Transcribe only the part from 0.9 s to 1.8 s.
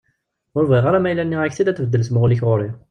ma yella nniɣ-ak-t-id ad